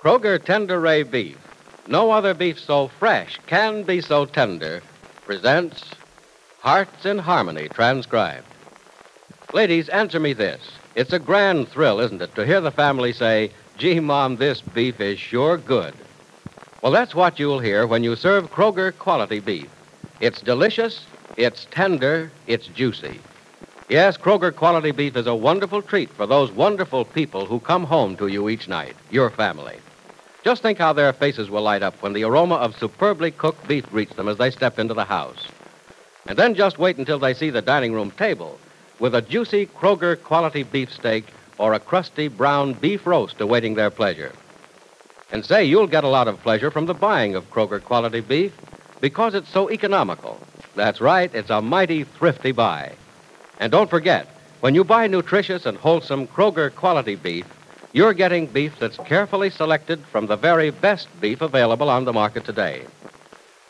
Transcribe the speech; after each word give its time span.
Kroger 0.00 0.38
Tenderay 0.38 1.02
Beef. 1.02 1.36
No 1.88 2.12
other 2.12 2.32
beef 2.32 2.60
so 2.60 2.86
fresh 2.86 3.40
can 3.48 3.82
be 3.82 4.00
so 4.00 4.26
tender. 4.26 4.80
Presents 5.26 5.96
Hearts 6.60 7.04
in 7.04 7.18
Harmony, 7.18 7.66
transcribed. 7.68 8.46
Ladies, 9.52 9.88
answer 9.88 10.20
me 10.20 10.34
this. 10.34 10.60
It's 10.94 11.12
a 11.12 11.18
grand 11.18 11.66
thrill, 11.68 11.98
isn't 11.98 12.22
it, 12.22 12.32
to 12.36 12.46
hear 12.46 12.60
the 12.60 12.70
family 12.70 13.12
say, 13.12 13.50
Gee, 13.76 13.98
Mom, 13.98 14.36
this 14.36 14.60
beef 14.60 15.00
is 15.00 15.18
sure 15.18 15.56
good. 15.56 15.94
Well, 16.80 16.92
that's 16.92 17.16
what 17.16 17.40
you'll 17.40 17.58
hear 17.58 17.84
when 17.84 18.04
you 18.04 18.14
serve 18.14 18.52
Kroger 18.52 18.96
quality 18.96 19.40
beef. 19.40 19.68
It's 20.20 20.40
delicious, 20.40 21.06
it's 21.36 21.66
tender, 21.72 22.30
it's 22.46 22.68
juicy. 22.68 23.18
Yes, 23.88 24.16
Kroger 24.16 24.54
quality 24.54 24.92
beef 24.92 25.16
is 25.16 25.26
a 25.26 25.34
wonderful 25.34 25.82
treat 25.82 26.10
for 26.10 26.26
those 26.26 26.52
wonderful 26.52 27.04
people 27.04 27.46
who 27.46 27.58
come 27.58 27.82
home 27.82 28.16
to 28.18 28.28
you 28.28 28.48
each 28.48 28.68
night, 28.68 28.94
your 29.10 29.30
family. 29.30 29.78
Just 30.44 30.62
think 30.62 30.78
how 30.78 30.92
their 30.92 31.12
faces 31.12 31.50
will 31.50 31.62
light 31.62 31.82
up 31.82 32.00
when 32.02 32.12
the 32.12 32.24
aroma 32.24 32.54
of 32.56 32.76
superbly 32.76 33.30
cooked 33.30 33.66
beef 33.66 33.88
greets 33.90 34.14
them 34.14 34.28
as 34.28 34.36
they 34.36 34.50
step 34.50 34.78
into 34.78 34.94
the 34.94 35.04
house. 35.04 35.48
And 36.26 36.38
then 36.38 36.54
just 36.54 36.78
wait 36.78 36.96
until 36.98 37.18
they 37.18 37.34
see 37.34 37.50
the 37.50 37.62
dining 37.62 37.92
room 37.92 38.10
table 38.12 38.58
with 39.00 39.14
a 39.14 39.22
juicy 39.22 39.66
Kroger 39.66 40.20
quality 40.22 40.62
beefsteak 40.62 41.24
or 41.58 41.74
a 41.74 41.80
crusty 41.80 42.28
brown 42.28 42.72
beef 42.74 43.06
roast 43.06 43.40
awaiting 43.40 43.74
their 43.74 43.90
pleasure. 43.90 44.32
And 45.32 45.44
say, 45.44 45.64
you'll 45.64 45.86
get 45.86 46.04
a 46.04 46.08
lot 46.08 46.28
of 46.28 46.40
pleasure 46.42 46.70
from 46.70 46.86
the 46.86 46.94
buying 46.94 47.34
of 47.34 47.50
Kroger 47.50 47.82
quality 47.82 48.20
beef 48.20 48.52
because 49.00 49.34
it's 49.34 49.48
so 49.48 49.70
economical. 49.70 50.38
That's 50.74 51.00
right, 51.00 51.34
it's 51.34 51.50
a 51.50 51.60
mighty 51.60 52.04
thrifty 52.04 52.52
buy. 52.52 52.92
And 53.58 53.72
don't 53.72 53.90
forget, 53.90 54.26
when 54.60 54.74
you 54.74 54.84
buy 54.84 55.06
nutritious 55.06 55.66
and 55.66 55.76
wholesome 55.76 56.26
Kroger 56.28 56.74
quality 56.74 57.16
beef, 57.16 57.44
you're 57.98 58.14
getting 58.14 58.46
beef 58.46 58.78
that's 58.78 58.96
carefully 58.98 59.50
selected 59.50 59.98
from 60.06 60.28
the 60.28 60.36
very 60.36 60.70
best 60.70 61.08
beef 61.20 61.40
available 61.40 61.90
on 61.90 62.04
the 62.04 62.12
market 62.12 62.44
today. 62.44 62.86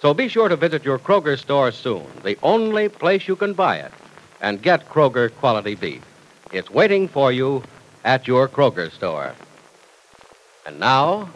So 0.02 0.12
be 0.12 0.28
sure 0.28 0.50
to 0.50 0.54
visit 0.56 0.84
your 0.84 0.98
Kroger 0.98 1.38
store 1.38 1.72
soon, 1.72 2.04
the 2.24 2.36
only 2.42 2.90
place 2.90 3.26
you 3.26 3.36
can 3.36 3.54
buy 3.54 3.78
it, 3.78 3.90
and 4.42 4.60
get 4.60 4.90
Kroger 4.90 5.34
quality 5.36 5.74
beef. 5.74 6.02
It's 6.52 6.68
waiting 6.68 7.08
for 7.08 7.32
you 7.32 7.62
at 8.04 8.28
your 8.28 8.48
Kroger 8.48 8.92
store. 8.92 9.32
And 10.66 10.78
now, 10.78 11.30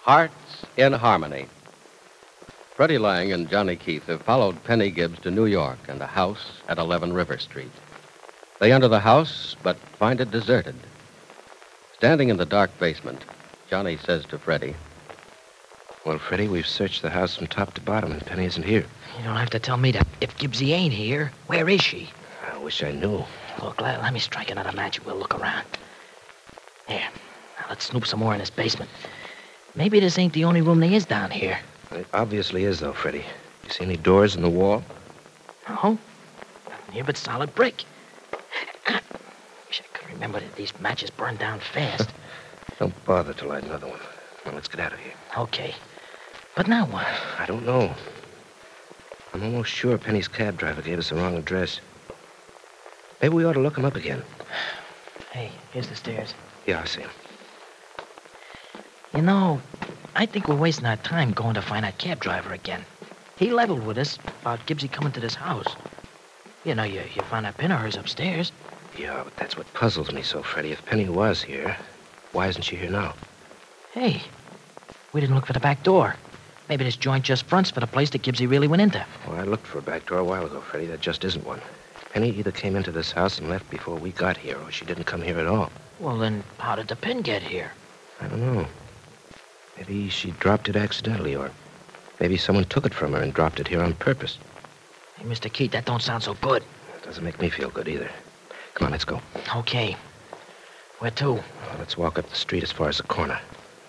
Hearts 0.00 0.64
in 0.78 0.94
Harmony. 0.94 1.46
Freddie 2.74 2.96
Lang 2.96 3.32
and 3.34 3.50
Johnny 3.50 3.76
Keith 3.76 4.06
have 4.06 4.22
followed 4.22 4.64
Penny 4.64 4.88
Gibbs 4.90 5.20
to 5.20 5.30
New 5.30 5.44
York 5.44 5.78
and 5.88 6.00
a 6.00 6.06
house 6.06 6.52
at 6.70 6.78
11 6.78 7.12
River 7.12 7.36
Street. 7.36 7.76
They 8.60 8.72
enter 8.72 8.88
the 8.88 9.00
house, 9.00 9.56
but 9.62 9.76
find 9.98 10.22
it 10.22 10.30
deserted. 10.30 10.76
Standing 11.98 12.28
in 12.28 12.36
the 12.36 12.46
dark 12.46 12.70
basement, 12.78 13.24
Johnny 13.68 13.96
says 13.96 14.24
to 14.26 14.38
Freddie, 14.38 14.76
Well, 16.06 16.16
Freddie, 16.18 16.46
we've 16.46 16.64
searched 16.64 17.02
the 17.02 17.10
house 17.10 17.34
from 17.34 17.48
top 17.48 17.74
to 17.74 17.80
bottom, 17.80 18.12
and 18.12 18.24
Penny 18.24 18.44
isn't 18.44 18.62
here. 18.62 18.86
You 19.18 19.24
don't 19.24 19.34
have 19.34 19.50
to 19.50 19.58
tell 19.58 19.78
me 19.78 19.90
that 19.90 20.06
if 20.20 20.38
Gibbsy 20.38 20.70
ain't 20.70 20.92
here, 20.92 21.32
where 21.48 21.68
is 21.68 21.82
she? 21.82 22.08
I 22.52 22.56
wish 22.58 22.84
I 22.84 22.92
knew. 22.92 23.24
Look, 23.60 23.80
let, 23.80 24.00
let 24.00 24.12
me 24.12 24.20
strike 24.20 24.52
another 24.52 24.70
match 24.70 24.98
and 24.98 25.06
we'll 25.06 25.16
look 25.16 25.34
around. 25.34 25.66
Here, 26.86 27.08
now 27.58 27.66
let's 27.68 27.86
snoop 27.86 28.06
some 28.06 28.20
more 28.20 28.32
in 28.32 28.38
this 28.38 28.50
basement. 28.50 28.90
Maybe 29.74 29.98
this 29.98 30.18
ain't 30.18 30.34
the 30.34 30.44
only 30.44 30.60
room 30.60 30.78
there 30.78 30.92
is 30.92 31.04
down 31.04 31.32
here. 31.32 31.58
It 31.90 32.06
obviously 32.14 32.62
is, 32.62 32.78
though, 32.78 32.92
Freddie. 32.92 33.24
You 33.64 33.70
see 33.70 33.82
any 33.82 33.96
doors 33.96 34.36
in 34.36 34.42
the 34.42 34.48
wall? 34.48 34.84
No, 35.68 35.98
nothing 36.68 36.92
here 36.92 37.02
but 37.02 37.16
solid 37.16 37.52
brick. 37.56 37.82
Wish 40.18 40.24
I 40.24 40.32
could 40.32 40.34
remember 40.34 40.40
that 40.40 40.56
these 40.56 40.80
matches 40.80 41.10
burn 41.10 41.36
down 41.36 41.60
fast. 41.60 42.08
Don't 42.78 43.04
bother 43.04 43.32
to 43.34 43.46
light 43.46 43.64
another 43.64 43.86
one. 43.86 44.00
Now, 44.44 44.52
let's 44.52 44.68
get 44.68 44.80
out 44.80 44.92
of 44.92 44.98
here. 44.98 45.12
Okay. 45.36 45.74
But 46.56 46.66
now 46.66 46.86
what? 46.86 47.06
I 47.38 47.46
don't 47.46 47.64
know. 47.64 47.92
I'm 49.32 49.42
almost 49.42 49.70
sure 49.70 49.96
Penny's 49.98 50.26
cab 50.26 50.56
driver 50.56 50.82
gave 50.82 50.98
us 50.98 51.10
the 51.10 51.16
wrong 51.16 51.36
address. 51.36 51.80
Maybe 53.20 53.34
we 53.34 53.44
ought 53.44 53.52
to 53.52 53.60
look 53.60 53.76
him 53.76 53.84
up 53.84 53.96
again. 53.96 54.22
Hey, 55.30 55.50
here's 55.72 55.88
the 55.88 55.94
stairs. 55.94 56.34
Yeah, 56.66 56.80
I 56.80 56.86
see 56.86 57.02
him. 57.02 57.10
You 59.14 59.20
know, 59.20 59.60
I 60.16 60.24
think 60.24 60.48
we're 60.48 60.56
wasting 60.56 60.86
our 60.86 60.96
time 60.96 61.32
going 61.32 61.54
to 61.54 61.62
find 61.62 61.84
that 61.84 61.98
cab 61.98 62.18
driver 62.18 62.52
again. 62.54 62.84
He 63.36 63.52
leveled 63.52 63.86
with 63.86 63.98
us 63.98 64.18
about 64.40 64.66
Gibbsy 64.66 64.90
coming 64.90 65.12
to 65.12 65.20
this 65.20 65.34
house. 65.34 65.76
You 66.64 66.74
know, 66.74 66.82
you, 66.82 67.02
you 67.14 67.22
found 67.22 67.44
that 67.44 67.58
pin 67.58 67.70
of 67.70 67.80
hers 67.80 67.96
upstairs. 67.96 68.52
Yeah, 68.98 69.22
but 69.22 69.36
that's 69.36 69.56
what 69.56 69.72
puzzles 69.74 70.12
me 70.12 70.22
so, 70.22 70.42
Freddie. 70.42 70.72
If 70.72 70.84
Penny 70.84 71.08
was 71.08 71.40
here, 71.40 71.76
why 72.32 72.48
isn't 72.48 72.62
she 72.62 72.74
here 72.74 72.90
now? 72.90 73.14
Hey, 73.92 74.22
we 75.12 75.20
didn't 75.20 75.36
look 75.36 75.46
for 75.46 75.52
the 75.52 75.60
back 75.60 75.84
door. 75.84 76.16
Maybe 76.68 76.84
this 76.84 76.96
joint 76.96 77.24
just 77.24 77.44
fronts 77.44 77.70
for 77.70 77.80
the 77.80 77.86
place 77.86 78.10
that 78.10 78.22
Gibbsy 78.22 78.50
really 78.50 78.66
went 78.68 78.82
into. 78.82 79.04
Well, 79.26 79.40
I 79.40 79.44
looked 79.44 79.66
for 79.66 79.78
a 79.78 79.82
back 79.82 80.06
door 80.06 80.18
a 80.18 80.24
while 80.24 80.44
ago, 80.44 80.60
Freddie. 80.60 80.86
That 80.86 81.00
just 81.00 81.24
isn't 81.24 81.46
one. 81.46 81.60
Penny 82.12 82.30
either 82.30 82.50
came 82.50 82.74
into 82.74 82.90
this 82.90 83.12
house 83.12 83.38
and 83.38 83.48
left 83.48 83.70
before 83.70 83.96
we 83.96 84.10
got 84.10 84.36
here, 84.36 84.58
or 84.58 84.72
she 84.72 84.84
didn't 84.84 85.04
come 85.04 85.22
here 85.22 85.38
at 85.38 85.46
all. 85.46 85.70
Well, 86.00 86.18
then 86.18 86.42
how 86.58 86.74
did 86.74 86.88
the 86.88 86.96
pin 86.96 87.22
get 87.22 87.42
here? 87.42 87.72
I 88.20 88.26
don't 88.26 88.40
know. 88.40 88.66
Maybe 89.76 90.08
she 90.08 90.32
dropped 90.32 90.68
it 90.68 90.76
accidentally, 90.76 91.36
or 91.36 91.52
maybe 92.18 92.36
someone 92.36 92.64
took 92.64 92.84
it 92.84 92.94
from 92.94 93.12
her 93.12 93.22
and 93.22 93.32
dropped 93.32 93.60
it 93.60 93.68
here 93.68 93.80
on 93.80 93.94
purpose. 93.94 94.38
Hey, 95.16 95.24
Mr. 95.24 95.52
Keith, 95.52 95.70
that 95.70 95.84
don't 95.84 96.02
sound 96.02 96.24
so 96.24 96.34
good. 96.34 96.64
It 96.96 97.04
doesn't 97.04 97.24
make 97.24 97.40
me 97.40 97.48
feel 97.48 97.70
good 97.70 97.88
either. 97.88 98.10
Come 98.78 98.86
on, 98.86 98.92
let's 98.92 99.04
go. 99.04 99.20
Okay. 99.56 99.96
Where 101.00 101.10
to? 101.10 101.32
Well, 101.32 101.42
let's 101.80 101.98
walk 101.98 102.16
up 102.16 102.28
the 102.30 102.36
street 102.36 102.62
as 102.62 102.70
far 102.70 102.88
as 102.88 102.98
the 102.98 103.02
corner. 103.02 103.40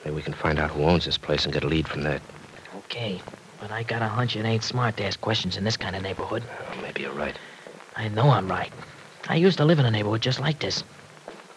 Maybe 0.04 0.16
we 0.16 0.24
can 0.24 0.34
find 0.34 0.58
out 0.58 0.72
who 0.72 0.82
owns 0.82 1.06
this 1.06 1.18
place 1.18 1.46
and 1.46 1.54
get 1.54 1.64
a 1.64 1.68
lead 1.68 1.88
from 1.88 2.02
that. 2.04 2.24
Okay. 2.76 3.22
But 3.62 3.70
I 3.70 3.84
got 3.84 4.02
a 4.02 4.08
hunch 4.08 4.36
it 4.36 4.46
ain't 4.46 4.64
smart 4.64 4.98
to 4.98 5.04
ask 5.06 5.22
questions 5.22 5.58
in 5.58 5.64
this 5.64 5.78
kind 5.78 5.96
of 5.96 6.02
neighborhood. 6.02 6.44
Well, 6.72 6.82
maybe 6.82 7.04
you're 7.04 7.14
right. 7.14 7.36
I 7.96 8.08
know 8.08 8.32
I'm 8.32 8.50
right. 8.50 8.72
I 9.28 9.36
used 9.36 9.58
to 9.58 9.66
live 9.66 9.78
in 9.78 9.86
a 9.86 9.92
neighborhood 9.92 10.22
just 10.22 10.40
like 10.40 10.58
this. 10.58 10.84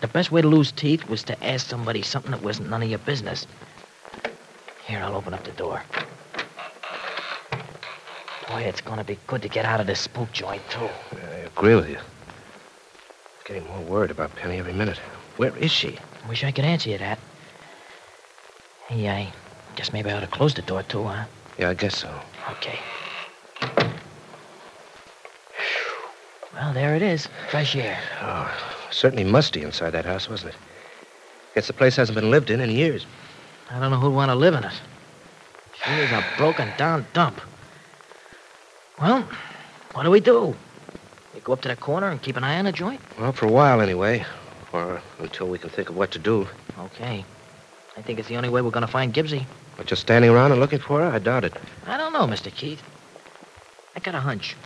The 0.02 0.08
best 0.08 0.30
way 0.30 0.42
to 0.42 0.48
lose 0.48 0.70
teeth 0.70 1.08
was 1.08 1.22
to 1.24 1.42
ask 1.42 1.66
somebody 1.66 2.02
something 2.02 2.32
that 2.32 2.42
wasn't 2.42 2.68
none 2.68 2.82
of 2.82 2.90
your 2.90 2.98
business. 2.98 3.46
Here, 4.86 4.98
I'll 4.98 5.14
open 5.14 5.32
up 5.32 5.44
the 5.44 5.52
door. 5.52 5.82
Boy, 8.46 8.62
it's 8.62 8.82
gonna 8.82 9.04
be 9.04 9.16
good 9.26 9.40
to 9.40 9.48
get 9.48 9.64
out 9.64 9.80
of 9.80 9.86
this 9.86 10.00
spook 10.00 10.30
joint, 10.32 10.60
too. 10.68 10.90
I 11.12 11.46
agree 11.46 11.76
with 11.76 11.88
you. 11.88 11.98
Getting 13.44 13.66
more 13.66 13.80
worried 13.80 14.10
about 14.10 14.34
Penny 14.36 14.58
every 14.58 14.72
minute. 14.72 14.98
Where 15.36 15.56
is 15.56 15.72
she? 15.72 15.98
Wish 16.28 16.44
I 16.44 16.52
could 16.52 16.64
answer 16.64 16.90
you 16.90 16.98
that. 16.98 17.18
Hey, 18.88 19.08
I 19.08 19.32
guess 19.74 19.92
maybe 19.92 20.10
I 20.10 20.14
ought 20.16 20.20
to 20.20 20.26
close 20.26 20.54
the 20.54 20.62
door, 20.62 20.82
too, 20.84 21.04
huh? 21.04 21.24
Yeah, 21.58 21.70
I 21.70 21.74
guess 21.74 21.96
so. 21.96 22.14
Okay. 22.50 22.78
Well, 26.54 26.72
there 26.72 26.94
it 26.94 27.02
is. 27.02 27.28
Fresh 27.50 27.74
air. 27.74 27.98
Oh, 28.20 28.50
certainly 28.90 29.24
musty 29.24 29.62
inside 29.62 29.90
that 29.90 30.04
house, 30.04 30.28
wasn't 30.28 30.54
it? 30.54 30.60
Guess 31.54 31.66
the 31.66 31.72
place 31.72 31.96
hasn't 31.96 32.14
been 32.14 32.30
lived 32.30 32.50
in 32.50 32.60
in 32.60 32.70
years. 32.70 33.06
I 33.70 33.80
don't 33.80 33.90
know 33.90 33.98
who'd 33.98 34.14
want 34.14 34.30
to 34.30 34.34
live 34.34 34.54
in 34.54 34.64
it. 34.64 34.80
She 35.84 35.92
is 35.92 36.12
a 36.12 36.24
broken 36.36 36.68
down 36.76 37.06
dump. 37.12 37.40
Well, 39.00 39.26
what 39.94 40.04
do 40.04 40.10
we 40.10 40.20
do? 40.20 40.54
We 41.34 41.40
go 41.40 41.52
up 41.52 41.62
to 41.62 41.68
that 41.68 41.80
corner 41.80 42.08
and 42.08 42.20
keep 42.20 42.36
an 42.36 42.44
eye 42.44 42.58
on 42.58 42.66
the 42.66 42.72
joint? 42.72 43.00
Well, 43.18 43.32
for 43.32 43.46
a 43.46 43.52
while 43.52 43.80
anyway. 43.80 44.24
Or 44.72 45.02
until 45.18 45.48
we 45.48 45.58
can 45.58 45.70
think 45.70 45.90
of 45.90 45.96
what 45.96 46.10
to 46.12 46.18
do. 46.18 46.46
Okay. 46.78 47.24
I 47.96 48.02
think 48.02 48.18
it's 48.18 48.28
the 48.28 48.36
only 48.36 48.48
way 48.48 48.62
we're 48.62 48.70
going 48.70 48.86
to 48.86 48.92
find 48.92 49.12
Gibbsy. 49.12 49.44
But 49.76 49.86
just 49.86 50.02
standing 50.02 50.30
around 50.30 50.52
and 50.52 50.60
looking 50.60 50.78
for 50.78 51.00
her? 51.00 51.06
I 51.06 51.18
doubt 51.18 51.44
it. 51.44 51.54
I 51.86 51.96
don't 51.96 52.12
know, 52.12 52.26
Mr. 52.26 52.54
Keith. 52.54 52.82
I 53.94 54.00
got 54.00 54.14
a 54.14 54.20
hunch. 54.20 54.56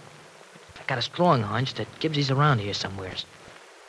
I 0.76 0.82
got 0.86 0.98
a 0.98 1.02
strong 1.02 1.42
hunch 1.42 1.74
that 1.74 1.88
Gibbsy's 1.98 2.30
around 2.30 2.60
here 2.60 2.74
somewheres. 2.74 3.24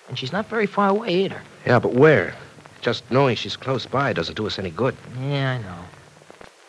And 0.09 0.18
she's 0.18 0.31
not 0.31 0.47
very 0.47 0.65
far 0.65 0.89
away 0.89 1.25
either. 1.25 1.41
Yeah, 1.65 1.79
but 1.79 1.94
where? 1.94 2.33
Just 2.81 3.09
knowing 3.12 3.35
she's 3.35 3.57
close 3.57 3.85
by 3.85 4.13
doesn't 4.13 4.35
do 4.35 4.47
us 4.47 4.57
any 4.57 4.71
good. 4.71 4.95
Yeah, 5.19 5.51
I 5.51 5.57
know. 5.57 5.83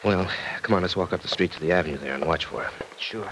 Well, 0.05 0.31
come 0.63 0.75
on, 0.75 0.83
let's 0.83 0.97
walk 0.97 1.13
up 1.13 1.23
the 1.23 1.29
street 1.29 1.53
to 1.53 1.61
the 1.61 1.73
avenue 1.73 1.99
there 1.99 2.15
and 2.15 2.25
watch 2.25 2.45
for 2.47 2.63
her. 2.63 2.71
Sure. 2.99 3.31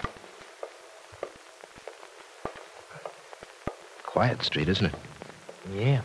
Quiet 4.17 4.41
street, 4.41 4.67
isn't 4.67 4.87
it? 4.87 4.91
Yeah. 5.75 6.01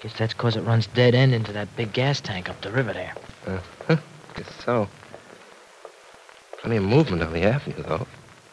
Guess 0.00 0.14
that's 0.14 0.34
'cause 0.34 0.56
it 0.56 0.62
runs 0.62 0.88
dead 0.88 1.14
end 1.14 1.32
into 1.32 1.52
that 1.52 1.68
big 1.76 1.92
gas 1.92 2.20
tank 2.20 2.48
up 2.48 2.60
the 2.62 2.72
river 2.72 2.92
there. 2.92 3.14
Uh, 3.46 3.60
huh. 3.86 3.96
Guess 4.34 4.48
so. 4.64 4.88
Plenty 6.58 6.78
of 6.78 6.82
movement 6.82 7.22
on 7.22 7.32
the 7.32 7.44
avenue, 7.44 7.80
though. 7.84 8.08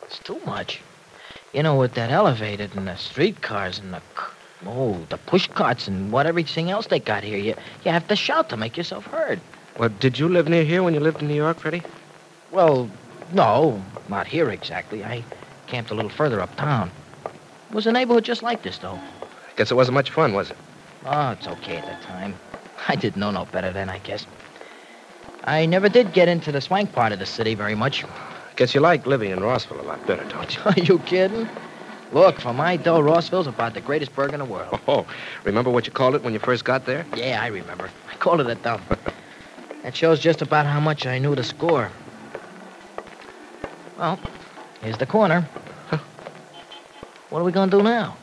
It's 0.05 0.19
too 0.19 0.39
much. 0.45 0.81
You 1.51 1.63
know, 1.63 1.73
with 1.73 1.95
that 1.95 2.11
elevated 2.11 2.75
and 2.75 2.87
the 2.87 2.95
streetcars 2.95 3.79
and 3.79 3.91
the 3.91 4.03
oh, 4.67 4.99
the 5.09 5.17
push 5.17 5.47
carts 5.47 5.87
and 5.87 6.11
what 6.11 6.27
everything 6.27 6.69
else 6.69 6.85
they 6.85 6.99
got 6.99 7.23
here, 7.23 7.39
you 7.39 7.55
you 7.83 7.91
have 7.91 8.07
to 8.09 8.15
shout 8.15 8.49
to 8.49 8.55
make 8.55 8.77
yourself 8.77 9.07
heard. 9.07 9.39
Well, 9.79 9.89
did 9.89 10.19
you 10.19 10.29
live 10.29 10.47
near 10.47 10.63
here 10.63 10.83
when 10.83 10.93
you 10.93 10.99
lived 10.99 11.23
in 11.23 11.27
New 11.27 11.41
York, 11.45 11.57
Freddie? 11.57 11.83
Well, 12.51 12.87
no, 13.33 13.83
not 14.09 14.27
here 14.27 14.51
exactly. 14.51 15.03
I 15.03 15.23
camped 15.65 15.89
a 15.89 15.95
little 15.95 16.11
further 16.11 16.39
uptown. 16.39 16.91
It 17.71 17.75
was 17.75 17.87
a 17.87 17.91
neighborhood 17.93 18.25
just 18.25 18.43
like 18.43 18.63
this, 18.63 18.79
though. 18.79 18.95
I 18.95 19.53
Guess 19.55 19.71
it 19.71 19.75
wasn't 19.75 19.93
much 19.93 20.11
fun, 20.11 20.33
was 20.33 20.51
it? 20.51 20.57
Oh, 21.05 21.31
it's 21.31 21.47
okay 21.47 21.77
at 21.77 21.85
the 21.85 22.05
time. 22.05 22.37
I 22.89 22.97
didn't 22.97 23.15
know 23.21 23.31
no 23.31 23.45
better 23.45 23.71
then, 23.71 23.89
I 23.89 23.99
guess. 23.99 24.27
I 25.45 25.65
never 25.65 25.87
did 25.87 26.11
get 26.11 26.27
into 26.27 26.51
the 26.51 26.59
swank 26.59 26.91
part 26.91 27.13
of 27.13 27.19
the 27.19 27.25
city 27.25 27.55
very 27.55 27.73
much. 27.73 28.03
Guess 28.57 28.75
you 28.75 28.81
like 28.81 29.07
living 29.07 29.31
in 29.31 29.39
Rossville 29.39 29.79
a 29.79 29.83
lot 29.83 30.05
better, 30.05 30.25
don't 30.25 30.53
you? 30.53 30.61
Are 30.65 30.79
you 30.81 30.99
kidding? 30.99 31.47
Look, 32.11 32.41
for 32.41 32.53
my 32.53 32.75
dough, 32.75 32.99
Rossville's 32.99 33.47
about 33.47 33.73
the 33.73 33.79
greatest 33.79 34.13
burg 34.15 34.33
in 34.33 34.39
the 34.39 34.45
world. 34.45 34.81
Oh, 34.89 35.07
remember 35.45 35.69
what 35.69 35.85
you 35.87 35.93
called 35.93 36.15
it 36.15 36.23
when 36.23 36.33
you 36.33 36.39
first 36.39 36.65
got 36.65 36.85
there? 36.85 37.05
Yeah, 37.15 37.39
I 37.41 37.47
remember. 37.47 37.89
I 38.11 38.15
called 38.15 38.41
it 38.41 38.47
a 38.47 38.55
dump. 38.55 38.83
that 39.81 39.95
shows 39.95 40.19
just 40.19 40.41
about 40.41 40.65
how 40.65 40.81
much 40.81 41.05
I 41.05 41.19
knew 41.19 41.35
to 41.35 41.43
score. 41.43 41.89
Well, 43.97 44.19
here's 44.81 44.97
the 44.97 45.05
corner. 45.05 45.47
What 47.31 47.39
are 47.39 47.45
we 47.45 47.53
gonna 47.53 47.71
do 47.71 47.81
now? 47.81 48.17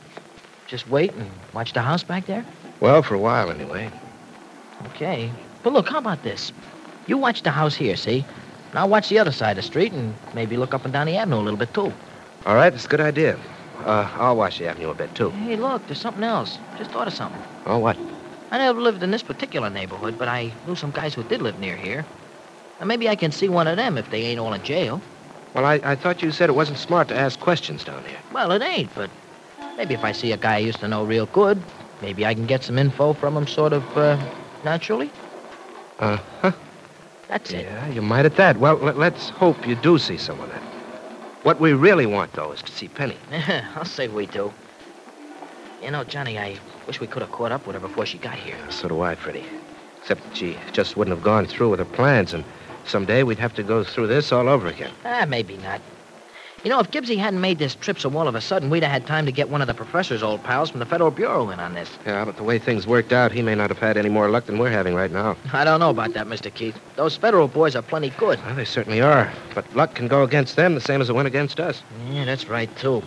Just 0.66 0.86
wait 0.86 1.14
and 1.14 1.30
watch 1.54 1.72
the 1.72 1.80
house 1.80 2.04
back 2.04 2.26
there? 2.26 2.44
Well, 2.78 3.02
for 3.02 3.14
a 3.14 3.18
while, 3.18 3.50
anyway. 3.50 3.90
Okay. 4.88 5.32
But 5.62 5.72
look, 5.72 5.88
how 5.88 5.96
about 5.96 6.22
this? 6.22 6.52
You 7.06 7.16
watch 7.16 7.42
the 7.42 7.50
house 7.50 7.74
here, 7.74 7.96
see? 7.96 8.26
And 8.68 8.78
I'll 8.78 8.90
watch 8.90 9.08
the 9.08 9.18
other 9.18 9.32
side 9.32 9.52
of 9.52 9.56
the 9.56 9.62
street 9.62 9.94
and 9.94 10.14
maybe 10.34 10.58
look 10.58 10.74
up 10.74 10.84
and 10.84 10.92
down 10.92 11.06
the 11.06 11.16
avenue 11.16 11.38
a 11.38 11.40
little 11.40 11.56
bit, 11.56 11.72
too. 11.72 11.90
All 12.44 12.54
right, 12.54 12.68
that's 12.68 12.84
a 12.84 12.88
good 12.88 13.00
idea. 13.00 13.38
Uh, 13.86 14.06
I'll 14.18 14.36
watch 14.36 14.58
the 14.58 14.68
avenue 14.68 14.90
a 14.90 14.94
bit, 14.94 15.14
too. 15.14 15.30
Hey, 15.30 15.56
look, 15.56 15.86
there's 15.86 16.02
something 16.02 16.22
else. 16.22 16.58
Just 16.76 16.90
thought 16.90 17.06
of 17.06 17.14
something. 17.14 17.40
Oh, 17.64 17.78
what? 17.78 17.96
I 18.50 18.58
never 18.58 18.78
lived 18.78 19.02
in 19.02 19.10
this 19.10 19.22
particular 19.22 19.70
neighborhood, 19.70 20.18
but 20.18 20.28
I 20.28 20.52
knew 20.66 20.76
some 20.76 20.90
guys 20.90 21.14
who 21.14 21.22
did 21.22 21.40
live 21.40 21.58
near 21.58 21.76
here. 21.76 22.04
And 22.78 22.86
maybe 22.86 23.08
I 23.08 23.16
can 23.16 23.32
see 23.32 23.48
one 23.48 23.68
of 23.68 23.78
them 23.78 23.96
if 23.96 24.10
they 24.10 24.24
ain't 24.24 24.38
all 24.38 24.52
in 24.52 24.62
jail. 24.62 25.00
Well, 25.54 25.64
I, 25.64 25.80
I 25.82 25.96
thought 25.96 26.22
you 26.22 26.30
said 26.30 26.48
it 26.48 26.54
wasn't 26.54 26.78
smart 26.78 27.08
to 27.08 27.16
ask 27.16 27.40
questions 27.40 27.84
down 27.84 28.04
here. 28.04 28.18
Well, 28.32 28.52
it 28.52 28.62
ain't, 28.62 28.94
but 28.94 29.10
maybe 29.76 29.94
if 29.94 30.04
I 30.04 30.12
see 30.12 30.32
a 30.32 30.36
guy 30.36 30.56
I 30.56 30.58
used 30.58 30.80
to 30.80 30.88
know 30.88 31.04
real 31.04 31.26
good, 31.26 31.60
maybe 32.02 32.26
I 32.26 32.34
can 32.34 32.46
get 32.46 32.62
some 32.62 32.78
info 32.78 33.12
from 33.12 33.36
him 33.36 33.46
sort 33.46 33.72
of, 33.72 33.84
uh, 33.96 34.18
naturally. 34.64 35.10
Uh-huh. 35.98 36.52
That's 37.28 37.50
it. 37.50 37.64
Yeah, 37.64 37.88
you 37.88 38.02
might 38.02 38.24
at 38.24 38.36
that. 38.36 38.58
Well, 38.58 38.76
let, 38.76 38.98
let's 38.98 39.28
hope 39.30 39.66
you 39.66 39.74
do 39.76 39.98
see 39.98 40.16
someone 40.16 40.48
then. 40.48 40.62
What 41.42 41.60
we 41.60 41.72
really 41.72 42.06
want, 42.06 42.32
though, 42.32 42.52
is 42.52 42.62
to 42.62 42.72
see 42.72 42.88
Penny. 42.88 43.16
I'll 43.74 43.84
say 43.84 44.08
we 44.08 44.26
do. 44.26 44.52
You 45.82 45.90
know, 45.90 46.04
Johnny, 46.04 46.38
I 46.38 46.56
wish 46.86 47.00
we 47.00 47.06
could 47.06 47.22
have 47.22 47.30
caught 47.30 47.52
up 47.52 47.66
with 47.66 47.74
her 47.74 47.80
before 47.80 48.06
she 48.06 48.18
got 48.18 48.34
here. 48.34 48.56
So 48.70 48.88
do 48.88 49.00
I, 49.02 49.14
Freddie. 49.14 49.44
Except 50.00 50.22
that 50.24 50.36
she 50.36 50.56
just 50.72 50.96
wouldn't 50.96 51.14
have 51.14 51.24
gone 51.24 51.46
through 51.46 51.70
with 51.70 51.78
her 51.78 51.84
plans, 51.84 52.32
and 52.34 52.44
someday 52.88 53.22
we'd 53.22 53.38
have 53.38 53.54
to 53.54 53.62
go 53.62 53.84
through 53.84 54.06
this 54.08 54.32
all 54.32 54.48
over 54.48 54.66
again. 54.68 54.92
Ah, 55.04 55.24
maybe 55.28 55.56
not. 55.58 55.80
You 56.64 56.70
know, 56.70 56.80
if 56.80 56.90
Gibbsy 56.90 57.16
hadn't 57.16 57.40
made 57.40 57.58
this 57.58 57.76
trip 57.76 58.00
so 58.00 58.12
all 58.16 58.26
of 58.26 58.34
a 58.34 58.40
sudden, 58.40 58.68
we'd 58.68 58.82
have 58.82 58.90
had 58.90 59.06
time 59.06 59.26
to 59.26 59.32
get 59.32 59.48
one 59.48 59.60
of 59.60 59.68
the 59.68 59.74
professor's 59.74 60.24
old 60.24 60.42
pals 60.42 60.70
from 60.70 60.80
the 60.80 60.86
Federal 60.86 61.12
Bureau 61.12 61.50
in 61.50 61.60
on 61.60 61.74
this. 61.74 61.88
Yeah, 62.04 62.24
but 62.24 62.36
the 62.36 62.42
way 62.42 62.58
things 62.58 62.84
worked 62.84 63.12
out, 63.12 63.30
he 63.30 63.42
may 63.42 63.54
not 63.54 63.70
have 63.70 63.78
had 63.78 63.96
any 63.96 64.08
more 64.08 64.28
luck 64.28 64.46
than 64.46 64.58
we're 64.58 64.70
having 64.70 64.94
right 64.94 65.12
now. 65.12 65.36
I 65.52 65.62
don't 65.62 65.78
know 65.78 65.90
about 65.90 66.14
that, 66.14 66.26
Mr. 66.26 66.52
Keith. 66.52 66.76
Those 66.96 67.16
federal 67.16 67.46
boys 67.46 67.76
are 67.76 67.82
plenty 67.82 68.10
good. 68.10 68.44
Well, 68.44 68.56
they 68.56 68.64
certainly 68.64 69.00
are. 69.00 69.32
But 69.54 69.72
luck 69.76 69.94
can 69.94 70.08
go 70.08 70.24
against 70.24 70.56
them 70.56 70.74
the 70.74 70.80
same 70.80 71.00
as 71.00 71.08
it 71.08 71.14
went 71.14 71.28
against 71.28 71.60
us. 71.60 71.80
Yeah, 72.10 72.24
that's 72.24 72.48
right, 72.48 72.74
too. 72.76 73.04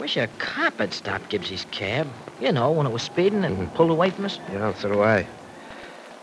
Wish 0.00 0.16
a 0.16 0.28
cop 0.38 0.78
had 0.78 0.94
stopped 0.94 1.30
Gibbsy's 1.30 1.66
cab. 1.72 2.08
You 2.40 2.52
know, 2.52 2.70
when 2.70 2.86
it 2.86 2.92
was 2.92 3.02
speeding 3.02 3.44
and 3.44 3.72
pulled 3.74 3.90
away 3.90 4.10
from 4.10 4.24
us. 4.24 4.38
Yeah, 4.50 4.72
so 4.74 4.92
do 4.92 5.02
I. 5.02 5.26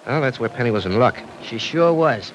Well, 0.05 0.21
that's 0.21 0.39
where 0.39 0.50
Penny 0.50 0.71
was 0.71 0.85
in 0.85 1.00
luck. 1.00 1.17
She 1.44 1.57
sure 1.57 1.94
was. 1.94 2.33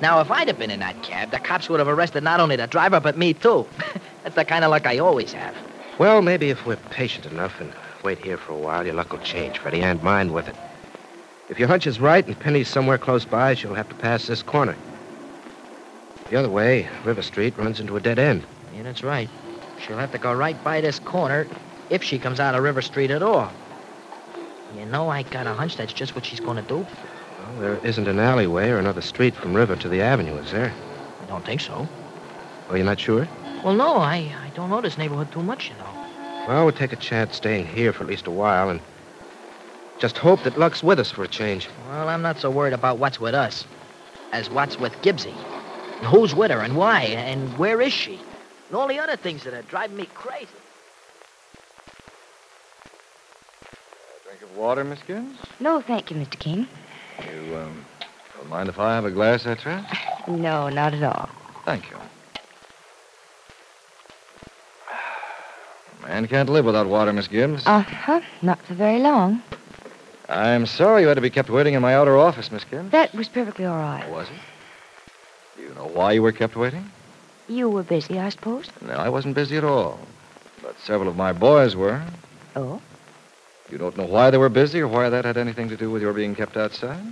Now, 0.00 0.20
if 0.20 0.30
I'd 0.30 0.48
have 0.48 0.58
been 0.58 0.70
in 0.70 0.80
that 0.80 1.02
cab, 1.02 1.30
the 1.30 1.38
cops 1.38 1.68
would 1.68 1.80
have 1.80 1.88
arrested 1.88 2.22
not 2.22 2.40
only 2.40 2.56
the 2.56 2.66
driver, 2.66 3.00
but 3.00 3.16
me, 3.16 3.32
too. 3.32 3.66
That's 4.22 4.34
the 4.34 4.44
kind 4.44 4.64
of 4.64 4.70
luck 4.70 4.86
I 4.86 4.98
always 4.98 5.32
have. 5.32 5.54
Well, 5.98 6.20
maybe 6.20 6.50
if 6.50 6.66
we're 6.66 6.76
patient 6.76 7.24
enough 7.24 7.58
and 7.60 7.72
wait 8.02 8.18
here 8.18 8.36
for 8.36 8.52
a 8.52 8.58
while, 8.58 8.84
your 8.84 8.94
luck 8.94 9.12
will 9.12 9.20
change, 9.20 9.58
Freddie, 9.58 9.80
and 9.82 10.02
mine 10.02 10.34
with 10.34 10.48
it. 10.48 10.54
If 11.48 11.58
your 11.58 11.68
hunch 11.68 11.86
is 11.86 12.00
right 12.00 12.26
and 12.26 12.38
Penny's 12.38 12.68
somewhere 12.68 12.98
close 12.98 13.24
by, 13.24 13.54
she'll 13.54 13.74
have 13.74 13.88
to 13.88 13.94
pass 13.94 14.26
this 14.26 14.42
corner. 14.42 14.76
The 16.28 16.36
other 16.36 16.50
way, 16.50 16.88
River 17.04 17.22
Street 17.22 17.56
runs 17.56 17.80
into 17.80 17.96
a 17.96 18.00
dead 18.00 18.18
end. 18.18 18.44
Yeah, 18.74 18.82
that's 18.82 19.02
right. 19.02 19.30
She'll 19.80 19.96
have 19.96 20.12
to 20.12 20.18
go 20.18 20.34
right 20.34 20.62
by 20.62 20.80
this 20.82 20.98
corner 20.98 21.46
if 21.88 22.02
she 22.02 22.18
comes 22.18 22.40
out 22.40 22.54
of 22.54 22.62
River 22.62 22.82
Street 22.82 23.10
at 23.10 23.22
all. 23.22 23.50
You 24.74 24.86
know, 24.86 25.08
I 25.08 25.22
got 25.22 25.46
a 25.46 25.54
hunch 25.54 25.76
that's 25.76 25.92
just 25.92 26.14
what 26.14 26.24
she's 26.24 26.40
going 26.40 26.56
to 26.56 26.62
do. 26.62 26.86
Well, 27.38 27.60
there 27.60 27.76
isn't 27.78 28.08
an 28.08 28.18
alleyway 28.18 28.70
or 28.70 28.78
another 28.78 29.00
street 29.00 29.34
from 29.34 29.54
River 29.54 29.76
to 29.76 29.88
the 29.88 30.00
avenue, 30.00 30.36
is 30.38 30.50
there? 30.50 30.72
I 31.22 31.26
don't 31.26 31.44
think 31.44 31.60
so. 31.60 31.88
Oh, 32.68 32.74
you're 32.74 32.84
not 32.84 32.98
sure? 32.98 33.28
Well, 33.62 33.74
no, 33.74 33.96
I, 33.96 34.34
I 34.42 34.50
don't 34.54 34.70
know 34.70 34.80
this 34.80 34.98
neighborhood 34.98 35.30
too 35.30 35.42
much, 35.42 35.70
you 35.70 35.76
know. 35.76 35.88
Well, 36.48 36.64
we'll 36.64 36.72
take 36.72 36.92
a 36.92 36.96
chance 36.96 37.36
staying 37.36 37.66
here 37.66 37.92
for 37.92 38.04
at 38.04 38.10
least 38.10 38.26
a 38.26 38.30
while 38.30 38.70
and 38.70 38.80
just 39.98 40.18
hope 40.18 40.42
that 40.42 40.58
luck's 40.58 40.82
with 40.82 40.98
us 41.00 41.10
for 41.10 41.22
a 41.24 41.28
change. 41.28 41.68
Well, 41.86 42.08
I'm 42.08 42.22
not 42.22 42.38
so 42.38 42.50
worried 42.50 42.74
about 42.74 42.98
what's 42.98 43.18
with 43.18 43.34
us 43.34 43.66
as 44.32 44.50
what's 44.50 44.78
with 44.78 44.92
Gibbsy. 45.02 45.34
And 45.98 46.06
who's 46.06 46.34
with 46.34 46.50
her 46.50 46.60
and 46.60 46.76
why 46.76 47.02
and 47.02 47.56
where 47.56 47.80
is 47.80 47.92
she? 47.92 48.20
And 48.68 48.76
all 48.76 48.88
the 48.88 48.98
other 48.98 49.16
things 49.16 49.44
that 49.44 49.54
are 49.54 49.62
driving 49.62 49.96
me 49.96 50.06
crazy. 50.14 50.65
Drink 54.38 54.52
of 54.52 54.58
water, 54.58 54.84
Miss 54.84 55.02
Gibbs? 55.02 55.38
No, 55.60 55.80
thank 55.80 56.10
you, 56.10 56.16
Mr. 56.16 56.38
King. 56.38 56.66
You, 57.20 57.56
um, 57.56 57.84
don't 58.36 58.50
mind 58.50 58.68
if 58.68 58.78
I 58.78 58.94
have 58.94 59.04
a 59.04 59.10
glass, 59.10 59.44
that's 59.44 59.64
right? 59.64 59.84
No, 60.28 60.68
not 60.68 60.92
at 60.92 61.02
all. 61.02 61.28
Thank 61.64 61.88
you. 61.90 61.96
A 66.02 66.06
Man 66.08 66.26
can't 66.28 66.50
live 66.50 66.64
without 66.66 66.86
water, 66.86 67.12
Miss 67.12 67.28
Gibbs. 67.28 67.66
Uh 67.66 67.80
huh. 67.80 68.20
Not 68.42 68.60
for 68.62 68.74
very 68.74 68.98
long. 68.98 69.42
I'm 70.28 70.66
sorry 70.66 71.02
you 71.02 71.08
had 71.08 71.14
to 71.14 71.20
be 71.20 71.30
kept 71.30 71.48
waiting 71.48 71.74
in 71.74 71.80
my 71.80 71.94
outer 71.94 72.18
office, 72.18 72.50
Miss 72.52 72.64
Gibbs. 72.64 72.90
That 72.90 73.14
was 73.14 73.28
perfectly 73.28 73.64
all 73.64 73.78
right. 73.78 74.08
Was 74.10 74.28
it? 74.28 74.34
Do 75.56 75.62
you 75.62 75.74
know 75.74 75.86
why 75.86 76.12
you 76.12 76.22
were 76.22 76.32
kept 76.32 76.56
waiting? 76.56 76.90
You 77.48 77.70
were 77.70 77.84
busy, 77.84 78.18
I 78.18 78.28
suppose. 78.30 78.66
No, 78.82 78.94
I 78.94 79.08
wasn't 79.08 79.34
busy 79.34 79.56
at 79.56 79.64
all. 79.64 79.98
But 80.62 80.78
several 80.80 81.08
of 81.08 81.16
my 81.16 81.32
boys 81.32 81.74
were. 81.76 82.02
Oh? 82.54 82.82
You 83.70 83.78
don't 83.78 83.96
know 83.96 84.06
why 84.06 84.30
they 84.30 84.38
were 84.38 84.48
busy 84.48 84.80
or 84.80 84.88
why 84.88 85.08
that 85.10 85.24
had 85.24 85.36
anything 85.36 85.68
to 85.68 85.76
do 85.76 85.90
with 85.90 86.02
your 86.02 86.12
being 86.12 86.34
kept 86.34 86.56
outside? 86.56 87.02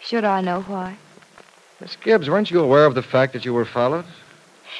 Should 0.00 0.24
I 0.24 0.40
know 0.40 0.62
why? 0.62 0.96
Miss 1.80 1.96
Gibbs, 1.96 2.28
weren't 2.28 2.50
you 2.50 2.60
aware 2.60 2.84
of 2.84 2.94
the 2.94 3.02
fact 3.02 3.32
that 3.32 3.44
you 3.44 3.54
were 3.54 3.64
followed? 3.64 4.04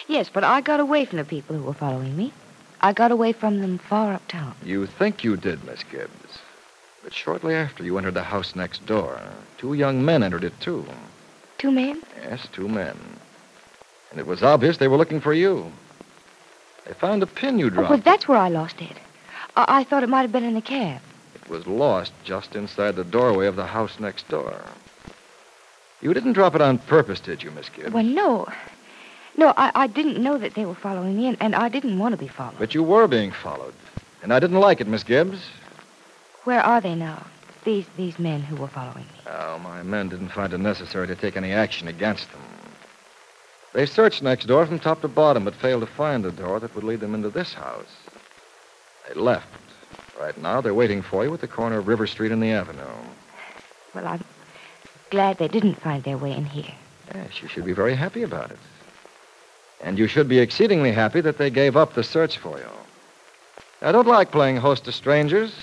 Yes, 0.09 0.29
but 0.33 0.45
I 0.45 0.61
got 0.61 0.81
away 0.81 1.05
from 1.05 1.19
the 1.19 1.25
people 1.25 1.57
who 1.57 1.63
were 1.63 1.75
following 1.75 2.17
me. 2.17 2.33
I 2.83 2.93
got 2.93 3.11
away 3.11 3.33
from 3.33 3.61
them 3.61 3.79
far 3.79 4.15
uptown. 4.15 4.55
You 4.65 4.87
think 4.87 5.25
you 5.25 5.37
did, 5.37 5.65
Miss 5.65 5.83
Gibbs. 5.85 6.39
But 7.03 7.15
shortly 7.15 7.55
after 7.55 7.83
you 7.83 7.97
entered 7.97 8.15
the 8.15 8.23
house 8.23 8.55
next 8.55 8.85
door, 8.87 9.21
two 9.59 9.73
young 9.75 10.05
men 10.05 10.23
entered 10.23 10.45
it, 10.45 10.59
too. 10.61 10.87
Two 11.59 11.71
men? 11.71 12.03
Yes, 12.23 12.47
two 12.53 12.69
men. 12.69 12.99
And 14.11 14.21
it 14.21 14.27
was 14.27 14.43
obvious 14.43 14.77
they 14.77 14.89
were 14.89 14.97
looking 14.97 15.21
for 15.21 15.33
you. 15.33 15.73
They 16.87 16.93
found 16.95 17.23
a 17.23 17.27
pin 17.27 17.59
you 17.59 17.67
Oh, 17.67 17.71
dropped. 17.71 17.91
well, 17.91 18.01
that's 18.05 18.29
where 18.29 18.39
I 18.39 18.49
lost 18.49 18.81
it. 18.81 18.97
I, 19.57 19.81
I 19.81 19.85
thought 19.85 20.03
it 20.03 20.09
might 20.09 20.23
have 20.23 20.33
been 20.33 20.45
in 20.45 20.55
the 20.55 20.61
cab. 20.61 21.01
It 21.35 21.49
was 21.51 21.67
lost 21.67 22.13
just 22.25 22.55
inside 22.55 22.97
the 22.97 23.05
doorway 23.05 23.47
of 23.47 23.57
the 23.57 23.67
house 23.67 23.99
next 24.01 24.29
door. 24.29 24.61
You 26.01 26.15
didn't 26.15 26.33
drop 26.33 26.55
it 26.55 26.63
on 26.63 26.79
purpose, 26.79 27.21
did 27.21 27.43
you, 27.43 27.51
Miss 27.51 27.69
Gibbs? 27.69 27.93
Well, 27.93 28.05
no. 28.05 28.49
No, 29.37 29.53
I, 29.57 29.71
I 29.75 29.87
didn't 29.87 30.23
know 30.23 30.39
that 30.39 30.55
they 30.55 30.65
were 30.65 30.75
following 30.75 31.17
me, 31.17 31.29
and, 31.29 31.37
and 31.41 31.55
I 31.55 31.69
didn't 31.69 31.99
want 31.99 32.13
to 32.13 32.17
be 32.17 32.29
followed. 32.29 32.59
But 32.59 32.75
you 32.75 32.83
were 32.83 33.07
being 33.07 33.31
followed. 33.31 33.75
And 34.23 34.33
I 34.33 34.41
didn't 34.41 34.61
like 34.61 34.81
it, 34.81 34.87
Miss 34.87 35.03
Gibbs. 35.03 35.41
Where 36.45 36.61
are 36.61 36.81
they 36.81 36.95
now? 36.95 37.27
These 37.65 37.87
these 37.97 38.19
men 38.19 38.41
who 38.41 38.57
were 38.57 38.69
following 38.69 39.05
me. 39.05 39.21
Oh, 39.27 39.59
my 39.59 39.83
men 39.83 40.09
didn't 40.09 40.31
find 40.31 40.53
it 40.53 40.59
necessary 40.59 41.07
to 41.07 41.15
take 41.15 41.37
any 41.37 41.53
action 41.53 41.89
against 41.89 42.31
them. 42.33 42.41
They 43.73 43.87
searched 43.87 44.23
next 44.23 44.47
door 44.47 44.67
from 44.67 44.79
top 44.79 45.03
to 45.03 45.09
bottom, 45.09 45.45
but 45.45 45.55
failed 45.55 45.83
to 45.83 45.87
find 45.87 46.25
the 46.25 46.33
door 46.33 46.59
that 46.59 46.75
would 46.75 46.85
lead 46.85 47.01
them 47.01 47.15
into 47.15 47.29
this 47.29 47.53
house. 47.53 47.87
They 49.13 49.21
left. 49.21 49.49
Right 50.21 50.37
now, 50.39 50.61
they're 50.61 50.75
waiting 50.75 51.03
for 51.03 51.25
you 51.25 51.35
at 51.35 51.41
the 51.41 51.49
corner 51.49 51.79
of 51.79 51.89
River 51.89 52.07
Street 52.07 52.31
and 52.31 52.41
the 52.41 52.53
Avenue. 52.53 52.83
Well, 53.93 54.07
I'm 54.07 54.23
glad 55.11 55.39
they 55.39 55.49
didn't 55.49 55.75
find 55.75 56.05
their 56.05 56.17
way 56.17 56.33
in 56.33 56.45
here. 56.45 56.73
Yes, 57.13 57.43
you 57.43 57.49
should 57.49 57.65
be 57.65 57.73
very 57.73 57.97
happy 57.97 58.23
about 58.23 58.53
it. 58.53 58.59
And 59.81 59.99
you 59.99 60.07
should 60.07 60.29
be 60.29 60.39
exceedingly 60.39 60.93
happy 60.93 61.21
that 61.23 61.39
they 61.39 61.51
gave 61.51 61.77
up 61.77 61.95
the 61.95 62.05
search 62.05 62.39
for 62.39 62.59
you. 62.59 62.71
I 63.83 63.91
don't 63.91 64.07
like 64.07 64.31
playing 64.31 64.59
host 64.59 64.85
to 64.85 64.93
strangers. 64.93 65.55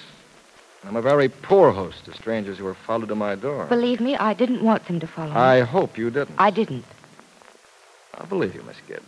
I'm 0.84 0.98
a 0.98 1.02
very 1.02 1.30
poor 1.30 1.72
host 1.72 2.04
to 2.06 2.14
strangers 2.14 2.58
who 2.58 2.68
are 2.68 2.74
followed 2.74 3.10
to 3.10 3.16
my 3.16 3.36
door. 3.36 3.66
Believe 3.68 4.02
me, 4.02 4.18
I 4.18 4.34
didn't 4.34 4.62
want 4.62 4.88
them 4.88 5.00
to 5.00 5.08
follow 5.08 5.30
me. 5.30 5.38
I 5.38 5.62
hope 5.62 5.98
you 5.98 6.10
didn't. 6.10 6.36
I 6.38 6.50
didn't. 6.50 6.86
I'll 8.16 8.28
believe 8.28 8.56
you, 8.56 8.64
Miss 8.64 8.78
Gibbs. 8.88 9.06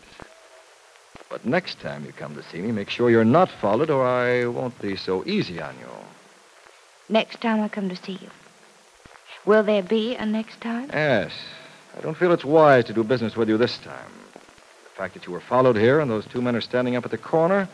But 1.30 1.46
next 1.46 1.80
time 1.80 2.06
you 2.06 2.12
come 2.12 2.36
to 2.36 2.44
see 2.44 2.60
me, 2.60 2.72
make 2.72 2.90
sure 2.90 3.10
you're 3.10 3.24
not 3.24 3.52
followed, 3.52 3.92
or 3.92 4.06
I 4.06 4.46
won't 4.48 4.80
be 4.82 4.96
so 4.96 5.24
easy 5.28 5.62
on 5.62 5.76
you. 5.80 5.88
Next 7.08 7.40
time 7.40 7.62
I 7.62 7.68
come 7.68 7.88
to 7.90 7.96
see 7.96 8.14
you. 8.14 8.30
Will 9.46 9.64
there 9.64 9.84
be 9.84 10.16
a 10.16 10.26
next 10.26 10.60
time? 10.60 10.90
Yes. 10.92 11.32
I 11.98 12.02
don't 12.02 12.18
feel 12.18 12.32
it's 12.32 12.46
wise 12.46 12.86
to 12.86 12.94
do 12.94 13.04
business 13.04 13.36
with 13.36 13.48
you 13.48 13.58
this 13.58 13.78
time. 13.78 14.12
The 14.34 14.96
fact 14.96 15.14
that 15.14 15.28
you 15.28 15.34
were 15.34 15.40
followed 15.40 15.78
here 15.78 16.00
and 16.00 16.10
those 16.10 16.26
two 16.26 16.42
men 16.42 16.56
are 16.56 16.62
standing 16.62 16.96
up 16.96 17.06
at 17.06 17.12
the 17.12 17.18
corner 17.18 17.70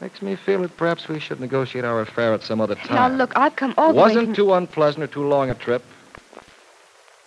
makes 0.00 0.22
me 0.22 0.36
feel 0.36 0.62
that 0.62 0.76
perhaps 0.76 1.08
we 1.08 1.20
should 1.20 1.40
negotiate 1.40 1.84
our 1.84 2.00
affair 2.00 2.32
at 2.32 2.42
some 2.42 2.60
other 2.60 2.74
time. 2.74 2.94
Now, 2.94 3.08
look, 3.08 3.32
I've 3.36 3.56
come 3.56 3.74
all 3.76 3.88
the 3.88 3.94
way 3.94 4.02
Wasn't 4.02 4.36
too 4.36 4.52
unpleasant 4.54 5.04
or 5.04 5.06
too 5.06 5.26
long 5.26 5.50
a 5.50 5.54
trip. 5.54 5.82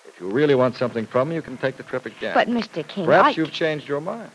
If 0.07 0.19
you 0.19 0.29
really 0.29 0.55
want 0.55 0.75
something 0.75 1.05
from 1.05 1.29
me, 1.29 1.35
you 1.35 1.41
can 1.41 1.57
take 1.57 1.77
the 1.77 1.83
trip 1.83 2.05
again. 2.05 2.33
But, 2.33 2.47
Mr. 2.47 2.87
King, 2.87 3.05
Perhaps 3.05 3.37
I... 3.37 3.41
you've 3.41 3.51
changed 3.51 3.87
your 3.87 4.01
mind. 4.01 4.31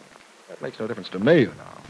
That 0.50 0.60
makes 0.60 0.80
no 0.80 0.88
difference 0.88 1.08
to 1.10 1.18
me, 1.20 1.42
you 1.42 1.46
know. 1.46 1.80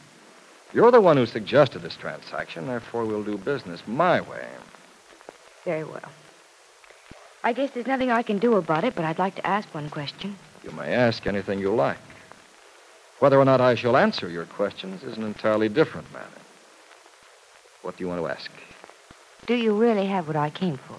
You're 0.73 0.91
the 0.93 1.01
one 1.01 1.17
who 1.17 1.27
suggested 1.27 1.81
this 1.81 1.97
transaction, 1.97 2.67
therefore 2.67 3.05
we'll 3.05 3.25
do 3.25 3.37
business 3.37 3.81
my 3.87 4.21
way. 4.21 4.47
Very 5.65 5.83
well. 5.83 6.13
I 7.43 7.55
guess 7.55 7.71
there's 7.71 7.87
nothing 7.87 8.11
I 8.11 8.23
can 8.23 8.39
do 8.39 8.55
about 8.57 8.85
it, 8.85 8.95
but 8.95 9.05
I'd 9.05 9.19
like 9.19 9.35
to 9.37 9.47
ask 9.47 9.75
one 9.75 9.89
question. 9.89 10.37
You 10.63 10.71
may 10.73 10.95
ask 10.95 11.27
anything 11.27 11.59
you 11.59 11.75
like. 11.75 11.99
Whether 13.19 13.39
or 13.39 13.45
not 13.47 13.63
I 13.63 13.75
shall 13.75 13.97
answer 13.97 14.29
your 14.29 14.45
questions 14.45 15.03
is 15.03 15.17
an 15.17 15.25
entirely 15.25 15.69
different 15.69 16.13
matter. 16.13 16.27
What 17.83 17.97
do 17.97 18.05
you 18.05 18.09
want 18.09 18.21
to 18.21 18.29
ask? 18.29 18.51
Do 19.47 19.55
you 19.55 19.75
really 19.75 20.07
have 20.07 20.27
what 20.27 20.37
I 20.37 20.51
came 20.51 20.77
for? 20.77 20.97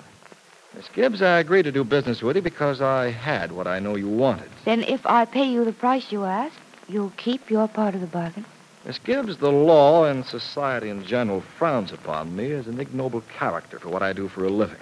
Miss 0.76 0.90
Gibbs, 0.90 1.22
I 1.22 1.40
agreed 1.40 1.64
to 1.64 1.72
do 1.72 1.84
business 1.84 2.24
with 2.24 2.36
you 2.36 2.42
because 2.42 2.82
I 2.82 3.12
had 3.12 3.52
what 3.52 3.68
I 3.68 3.80
know 3.80 3.96
you 3.96 4.08
wanted. 4.08 4.50
Then 4.66 4.84
if 4.84 5.06
I 5.06 5.26
pay 5.26 5.46
you 5.46 5.64
the 5.64 5.74
price 5.74 6.12
you 6.12 6.26
ask, 6.26 6.56
you'll 6.92 7.14
keep 7.18 7.50
your 7.50 7.68
part 7.68 7.96
of 7.96 8.02
the 8.02 8.08
bargain? 8.08 8.46
Miss 8.86 9.00
Gibbs, 9.00 9.38
the 9.38 9.52
law 9.52 10.06
and 10.06 10.26
society 10.26 10.90
in 10.90 11.06
general 11.06 11.42
frowns 11.42 11.92
upon 11.92 12.36
me 12.36 12.52
as 12.52 12.68
an 12.68 12.80
ignoble 12.80 13.22
character 13.38 13.80
for 13.80 13.90
what 13.90 14.02
I 14.02 14.12
do 14.12 14.28
for 14.28 14.44
a 14.44 14.50
living. 14.50 14.80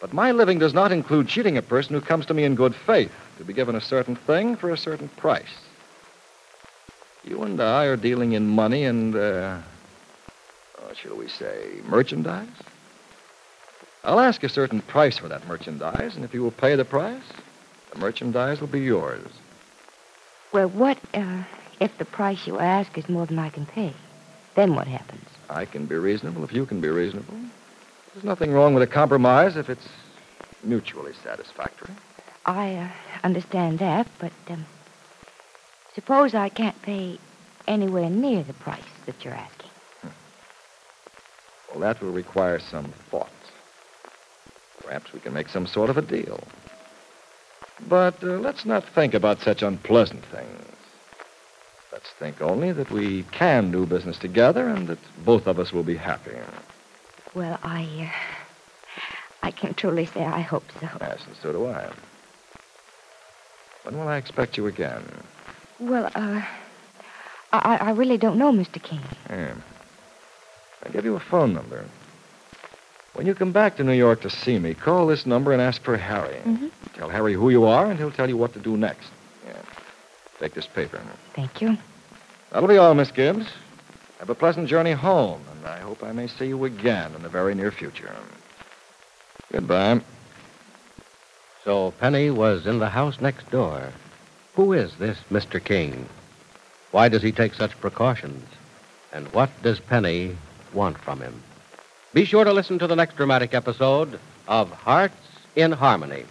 But 0.00 0.12
my 0.12 0.30
living 0.32 0.58
does 0.58 0.72
not 0.72 0.92
include 0.92 1.28
cheating 1.28 1.58
a 1.58 1.62
person 1.62 1.94
who 1.94 2.00
comes 2.00 2.26
to 2.26 2.34
me 2.34 2.44
in 2.44 2.54
good 2.54 2.74
faith 2.74 3.12
to 3.38 3.44
be 3.44 3.52
given 3.52 3.74
a 3.74 3.80
certain 3.80 4.16
thing 4.16 4.56
for 4.56 4.70
a 4.70 4.76
certain 4.76 5.08
price. 5.08 5.60
You 7.24 7.42
and 7.42 7.60
I 7.60 7.84
are 7.84 7.96
dealing 7.96 8.32
in 8.32 8.46
money 8.46 8.84
and, 8.84 9.14
uh, 9.14 9.58
what 10.80 10.96
shall 10.96 11.16
we 11.16 11.28
say, 11.28 11.80
merchandise? 11.84 12.48
I'll 14.04 14.20
ask 14.20 14.42
a 14.42 14.48
certain 14.48 14.80
price 14.80 15.18
for 15.18 15.28
that 15.28 15.46
merchandise, 15.46 16.16
and 16.16 16.24
if 16.24 16.32
you 16.32 16.42
will 16.42 16.50
pay 16.50 16.76
the 16.76 16.86
price, 16.86 17.22
the 17.92 17.98
merchandise 17.98 18.60
will 18.60 18.68
be 18.68 18.80
yours. 18.80 19.28
Well, 20.52 20.68
what 20.68 20.98
uh, 21.14 21.44
if 21.78 21.96
the 21.98 22.04
price 22.04 22.46
you 22.46 22.58
ask 22.58 22.98
is 22.98 23.08
more 23.08 23.26
than 23.26 23.38
I 23.38 23.50
can 23.50 23.66
pay? 23.66 23.92
Then 24.56 24.74
what 24.74 24.88
happens? 24.88 25.24
I 25.48 25.64
can 25.64 25.86
be 25.86 25.94
reasonable 25.94 26.42
if 26.42 26.52
you 26.52 26.66
can 26.66 26.80
be 26.80 26.88
reasonable. 26.88 27.34
There's 28.12 28.24
nothing 28.24 28.52
wrong 28.52 28.74
with 28.74 28.82
a 28.82 28.86
compromise 28.86 29.56
if 29.56 29.70
it's 29.70 29.88
mutually 30.64 31.12
satisfactory. 31.22 31.94
I 32.46 32.74
uh, 32.74 32.88
understand 33.22 33.78
that, 33.78 34.08
but 34.18 34.32
um, 34.48 34.66
suppose 35.94 36.34
I 36.34 36.48
can't 36.48 36.80
pay 36.82 37.18
anywhere 37.68 38.10
near 38.10 38.42
the 38.42 38.54
price 38.54 38.82
that 39.06 39.24
you're 39.24 39.34
asking. 39.34 39.70
Well, 41.70 41.80
that 41.80 42.00
will 42.00 42.10
require 42.10 42.58
some 42.58 42.92
thought. 43.10 43.28
Perhaps 44.82 45.12
we 45.12 45.20
can 45.20 45.32
make 45.32 45.48
some 45.48 45.68
sort 45.68 45.90
of 45.90 45.96
a 45.96 46.02
deal. 46.02 46.40
But 47.88 48.22
uh, 48.22 48.38
let's 48.38 48.64
not 48.64 48.84
think 48.88 49.14
about 49.14 49.40
such 49.40 49.62
unpleasant 49.62 50.24
things. 50.26 50.64
Let's 51.92 52.10
think 52.18 52.40
only 52.40 52.72
that 52.72 52.90
we 52.90 53.24
can 53.24 53.70
do 53.70 53.84
business 53.84 54.18
together 54.18 54.68
and 54.68 54.86
that 54.88 54.98
both 55.24 55.46
of 55.46 55.58
us 55.58 55.72
will 55.72 55.82
be 55.82 55.96
happy. 55.96 56.32
Well, 57.34 57.58
I, 57.62 58.10
uh, 58.12 58.96
I 59.42 59.50
can 59.50 59.74
truly 59.74 60.06
say 60.06 60.24
I 60.24 60.40
hope 60.40 60.64
so. 60.80 60.88
Yes, 61.00 61.24
and 61.26 61.36
so 61.36 61.52
do 61.52 61.66
I. 61.66 61.90
When 63.82 63.98
will 63.98 64.08
I 64.08 64.18
expect 64.18 64.56
you 64.56 64.66
again? 64.66 65.02
Well, 65.78 66.10
uh, 66.14 66.42
I, 67.52 67.76
I 67.76 67.90
really 67.90 68.18
don't 68.18 68.38
know, 68.38 68.52
Mr. 68.52 68.82
King. 68.82 69.00
Yeah. 69.28 69.54
I'll 70.84 70.92
give 70.92 71.04
you 71.04 71.16
a 71.16 71.20
phone 71.20 71.54
number. 71.54 71.84
When 73.14 73.26
you 73.26 73.34
come 73.34 73.52
back 73.52 73.76
to 73.76 73.84
New 73.84 73.92
York 73.92 74.20
to 74.22 74.30
see 74.30 74.58
me, 74.58 74.74
call 74.74 75.06
this 75.06 75.26
number 75.26 75.52
and 75.52 75.60
ask 75.60 75.82
for 75.82 75.96
Harry. 75.96 76.36
Mm-hmm. 76.44 76.68
Tell 77.00 77.08
Harry 77.08 77.32
who 77.32 77.48
you 77.48 77.64
are, 77.64 77.90
and 77.90 77.98
he'll 77.98 78.10
tell 78.10 78.28
you 78.28 78.36
what 78.36 78.52
to 78.52 78.58
do 78.58 78.76
next. 78.76 79.08
Yeah. 79.46 79.54
Take 80.38 80.52
this 80.52 80.66
paper. 80.66 81.00
Thank 81.32 81.62
you. 81.62 81.78
That'll 82.50 82.68
be 82.68 82.76
all, 82.76 82.92
Miss 82.92 83.10
Gibbs. 83.10 83.46
Have 84.18 84.28
a 84.28 84.34
pleasant 84.34 84.68
journey 84.68 84.92
home, 84.92 85.40
and 85.50 85.66
I 85.66 85.78
hope 85.78 86.04
I 86.04 86.12
may 86.12 86.26
see 86.26 86.48
you 86.48 86.62
again 86.66 87.14
in 87.14 87.22
the 87.22 87.30
very 87.30 87.54
near 87.54 87.70
future. 87.70 88.14
Goodbye. 89.50 90.02
So 91.64 91.92
Penny 91.92 92.30
was 92.30 92.66
in 92.66 92.80
the 92.80 92.90
house 92.90 93.18
next 93.18 93.50
door. 93.50 93.94
Who 94.54 94.74
is 94.74 94.94
this 94.96 95.16
Mr. 95.32 95.64
King? 95.64 96.06
Why 96.90 97.08
does 97.08 97.22
he 97.22 97.32
take 97.32 97.54
such 97.54 97.80
precautions? 97.80 98.46
And 99.10 99.26
what 99.32 99.48
does 99.62 99.80
Penny 99.80 100.36
want 100.74 100.98
from 100.98 101.22
him? 101.22 101.42
Be 102.12 102.26
sure 102.26 102.44
to 102.44 102.52
listen 102.52 102.78
to 102.78 102.86
the 102.86 102.96
next 102.96 103.16
dramatic 103.16 103.54
episode 103.54 104.20
of 104.46 104.70
Hearts 104.70 105.16
in 105.56 105.72
Harmony. 105.72 106.24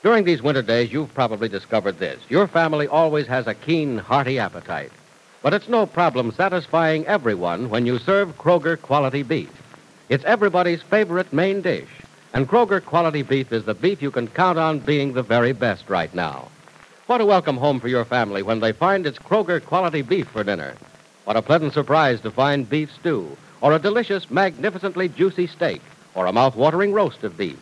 During 0.00 0.22
these 0.22 0.42
winter 0.42 0.62
days, 0.62 0.92
you've 0.92 1.12
probably 1.12 1.48
discovered 1.48 1.98
this. 1.98 2.20
Your 2.28 2.46
family 2.46 2.86
always 2.86 3.26
has 3.26 3.48
a 3.48 3.54
keen, 3.54 3.98
hearty 3.98 4.38
appetite. 4.38 4.92
But 5.42 5.54
it's 5.54 5.68
no 5.68 5.86
problem 5.86 6.30
satisfying 6.30 7.04
everyone 7.06 7.68
when 7.68 7.84
you 7.84 7.98
serve 7.98 8.38
Kroger 8.38 8.80
quality 8.80 9.24
beef. 9.24 9.50
It's 10.08 10.24
everybody's 10.24 10.82
favorite 10.82 11.32
main 11.32 11.62
dish. 11.62 11.88
And 12.32 12.48
Kroger 12.48 12.84
quality 12.84 13.22
beef 13.22 13.52
is 13.52 13.64
the 13.64 13.74
beef 13.74 14.00
you 14.00 14.12
can 14.12 14.28
count 14.28 14.56
on 14.56 14.78
being 14.78 15.14
the 15.14 15.22
very 15.22 15.52
best 15.52 15.90
right 15.90 16.14
now. 16.14 16.48
What 17.08 17.20
a 17.20 17.26
welcome 17.26 17.56
home 17.56 17.80
for 17.80 17.88
your 17.88 18.04
family 18.04 18.42
when 18.42 18.60
they 18.60 18.70
find 18.70 19.04
it's 19.04 19.18
Kroger 19.18 19.64
quality 19.64 20.02
beef 20.02 20.28
for 20.28 20.44
dinner. 20.44 20.74
What 21.24 21.36
a 21.36 21.42
pleasant 21.42 21.72
surprise 21.72 22.20
to 22.20 22.30
find 22.30 22.70
beef 22.70 22.92
stew, 22.94 23.36
or 23.60 23.72
a 23.72 23.80
delicious, 23.80 24.30
magnificently 24.30 25.08
juicy 25.08 25.48
steak, 25.48 25.82
or 26.14 26.26
a 26.26 26.32
mouth-watering 26.32 26.92
roast 26.92 27.24
of 27.24 27.36
beef. 27.36 27.58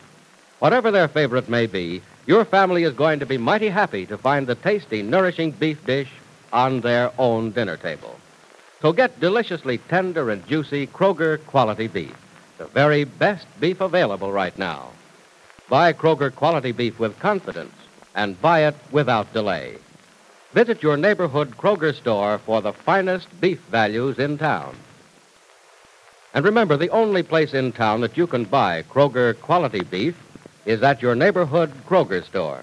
Whatever 0.58 0.90
their 0.90 1.08
favorite 1.08 1.48
may 1.48 1.66
be, 1.66 2.02
your 2.26 2.44
family 2.44 2.82
is 2.82 2.92
going 2.92 3.20
to 3.20 3.26
be 3.26 3.38
mighty 3.38 3.68
happy 3.68 4.04
to 4.06 4.18
find 4.18 4.46
the 4.46 4.56
tasty, 4.56 5.02
nourishing 5.02 5.52
beef 5.52 5.84
dish 5.86 6.10
on 6.52 6.80
their 6.80 7.12
own 7.18 7.52
dinner 7.52 7.76
table. 7.76 8.16
So 8.82 8.92
get 8.92 9.20
deliciously 9.20 9.78
tender 9.78 10.30
and 10.30 10.46
juicy 10.46 10.88
Kroger 10.88 11.44
quality 11.46 11.86
beef, 11.86 12.14
the 12.58 12.66
very 12.66 13.04
best 13.04 13.46
beef 13.60 13.80
available 13.80 14.32
right 14.32 14.56
now. 14.58 14.90
Buy 15.68 15.92
Kroger 15.92 16.34
quality 16.34 16.72
beef 16.72 16.98
with 16.98 17.18
confidence 17.18 17.74
and 18.14 18.40
buy 18.40 18.66
it 18.66 18.76
without 18.90 19.32
delay. 19.32 19.78
Visit 20.52 20.82
your 20.82 20.96
neighborhood 20.96 21.56
Kroger 21.56 21.94
store 21.94 22.38
for 22.38 22.60
the 22.60 22.72
finest 22.72 23.28
beef 23.40 23.60
values 23.70 24.18
in 24.18 24.38
town. 24.38 24.74
And 26.34 26.44
remember, 26.44 26.76
the 26.76 26.90
only 26.90 27.22
place 27.22 27.54
in 27.54 27.72
town 27.72 28.00
that 28.02 28.16
you 28.16 28.26
can 28.26 28.44
buy 28.44 28.82
Kroger 28.82 29.38
quality 29.40 29.82
beef 29.82 30.16
is 30.66 30.82
at 30.82 31.00
your 31.00 31.14
neighborhood 31.14 31.72
Kroger 31.88 32.22
store. 32.24 32.60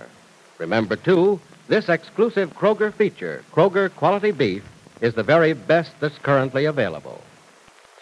Remember, 0.60 0.96
too, 0.96 1.40
this 1.68 1.90
exclusive 1.90 2.54
Kroger 2.54 2.94
feature, 2.94 3.44
Kroger 3.54 3.90
quality 3.96 4.32
beef, 4.32 4.64
is 5.02 5.16
the 5.16 5.24
very 5.24 5.54
best 5.54 5.92
that's 6.00 6.18
currently 6.20 6.66
available. 6.66 7.22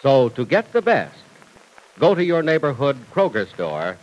So, 0.02 0.28
to 0.30 0.44
get 0.44 0.72
the 0.72 0.82
best, 0.82 1.16
go 1.98 2.14
to 2.14 2.24
your 2.24 2.42
neighborhood 2.42 2.98
Kroger 3.14 3.48
store 3.48 3.96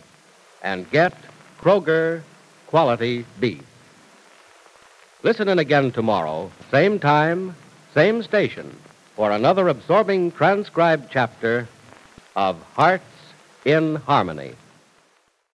and 0.62 0.90
get 0.90 1.14
Kroger 1.60 2.22
quality 2.66 3.26
beef. 3.38 3.62
Listen 5.22 5.48
in 5.48 5.58
again 5.58 5.92
tomorrow, 5.92 6.50
same 6.70 6.98
time, 6.98 7.54
same 7.92 8.22
station, 8.22 8.74
for 9.16 9.30
another 9.30 9.68
absorbing 9.68 10.32
transcribed 10.32 11.10
chapter 11.10 11.68
of 12.36 12.62
Hearts 12.74 13.04
in 13.66 13.96
Harmony. 13.96 14.54